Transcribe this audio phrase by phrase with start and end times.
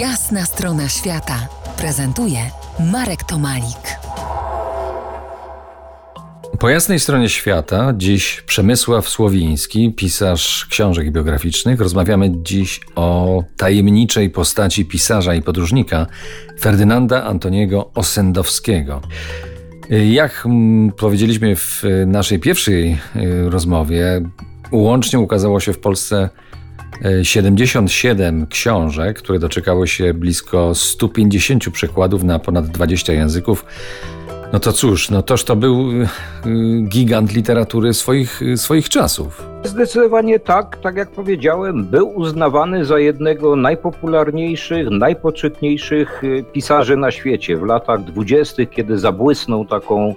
[0.00, 1.48] Jasna strona świata
[1.78, 2.38] prezentuje
[2.92, 3.98] Marek Tomalik.
[6.58, 11.80] Po jasnej stronie świata dziś Przemysław Słowiński, pisarz książek biograficznych.
[11.80, 16.06] Rozmawiamy dziś o tajemniczej postaci pisarza i podróżnika
[16.60, 19.00] Ferdynanda Antoniego Osendowskiego.
[20.10, 20.48] Jak
[20.96, 24.22] powiedzieliśmy w naszej pierwszej y, rozmowie,
[24.72, 26.28] łącznie ukazało się w Polsce
[27.22, 33.64] 77 książek, które doczekały się blisko 150 przekładów na ponad 20 języków.
[34.52, 36.08] No to cóż, no toż to był y,
[36.88, 39.55] gigant literatury swoich, swoich czasów.
[39.66, 47.56] Zdecydowanie tak, tak jak powiedziałem, był uznawany za jednego najpopularniejszych, najpoczytniejszych y, pisarzy na świecie
[47.56, 50.14] w latach dwudziestych, kiedy zabłysnął taką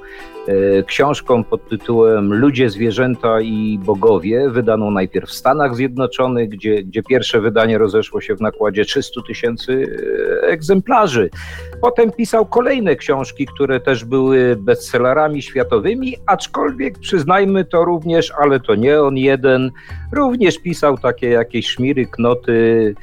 [0.47, 7.03] e, książką pod tytułem Ludzie, zwierzęta i bogowie, wydaną najpierw w Stanach Zjednoczonych, gdzie, gdzie
[7.03, 9.97] pierwsze wydanie rozeszło się w nakładzie 300 tysięcy
[10.43, 11.29] e, egzemplarzy.
[11.81, 18.75] Potem pisał kolejne książki, które też były bestsellerami światowymi, aczkolwiek przyznajmy to również, ale to
[18.75, 19.71] nie on jeden, jeden
[20.11, 22.95] również pisał takie jakieś szmiry, knoty.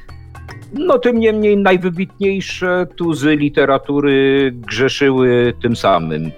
[0.73, 6.31] No tym niemniej najwybitniejsze tuzy literatury grzeszyły tym samym.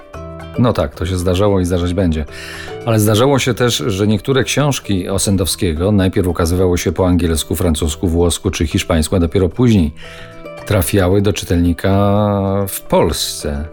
[0.60, 2.26] No tak, to się zdarzało i zdarzać będzie.
[2.86, 8.52] Ale zdarzało się też, że niektóre książki Osendowskiego najpierw ukazywały się po angielsku, francusku, włosku
[8.52, 9.92] czy hiszpańsku, a dopiero później
[10.66, 13.66] trafiały do czytelnika w Polsce.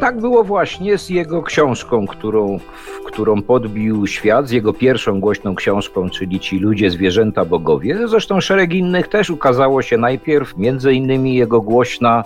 [0.00, 2.58] Tak było właśnie z jego książką, którą,
[3.18, 8.08] którą podbił świat, z jego pierwszą głośną książką, czyli Ci ludzie, zwierzęta, bogowie.
[8.08, 12.24] Zresztą szereg innych też ukazało się najpierw, między innymi jego głośna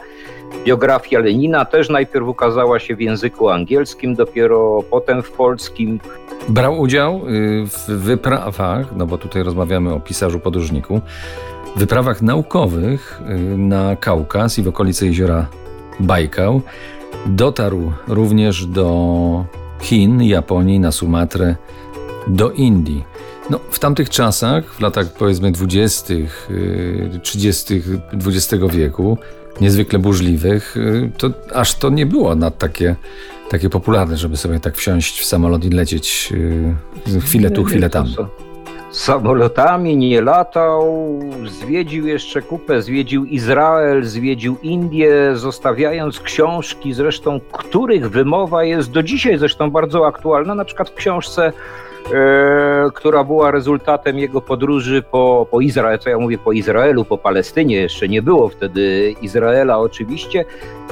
[0.64, 6.00] biografia Lenina też najpierw ukazała się w języku angielskim, dopiero potem w polskim.
[6.48, 11.00] Brał udział y, w wyprawach, no bo tutaj rozmawiamy o pisarzu podróżniku,
[11.77, 15.46] wyprawach naukowych y, na Kaukaz i w okolice jeziora
[16.00, 16.60] Bajkał.
[17.27, 21.56] Dotarł również do Chin, Japonii, na Sumatrę,
[22.29, 23.05] do Indii.
[23.51, 26.14] No, w tamtych czasach, w latach powiedzmy 20.,
[27.23, 27.83] 30.
[28.27, 29.18] XX wieku,
[29.61, 32.96] niezwykle burzliwych, y, to aż to nie było na takie,
[33.51, 36.33] takie popularne, żeby sobie tak wsiąść w samolot i lecieć
[37.17, 38.06] y, chwilę tu, chwilę tam
[38.92, 48.64] samolotami nie latał, zwiedził jeszcze kupę, zwiedził Izrael, zwiedził Indię, zostawiając książki, zresztą których wymowa
[48.64, 51.53] jest do dzisiaj zresztą bardzo aktualna, na przykład w książce
[52.95, 57.77] która była rezultatem jego podróży po, po Izraelu, co ja mówię po Izraelu, po Palestynie,
[57.77, 60.45] jeszcze nie było wtedy Izraela oczywiście,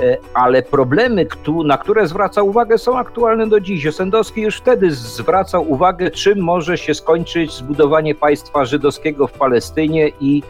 [0.03, 1.27] e, ale problemy,
[1.65, 3.87] na które zwraca uwagę są aktualne do dziś.
[3.87, 10.43] Osendowski już wtedy zwracał uwagę, czym może się skończyć zbudowanie państwa żydowskiego w Palestynie i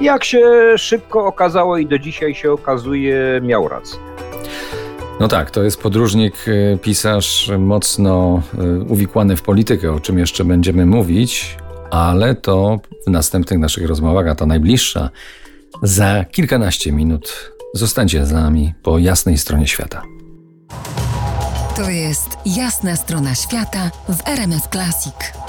[0.00, 0.42] jak się
[0.76, 3.98] szybko okazało i do dzisiaj się okazuje, miał rację.
[5.20, 10.44] No tak, to jest podróżnik, y, pisarz mocno y, uwikłany w politykę, o czym jeszcze
[10.44, 11.56] będziemy mówić,
[11.90, 15.10] ale to w następnych naszych rozmowach, a ta najbliższa,
[15.82, 17.52] za kilkanaście minut.
[17.74, 20.02] Zostańcie z nami po jasnej stronie świata.
[21.76, 25.43] To jest jasna strona świata w RMS Classic.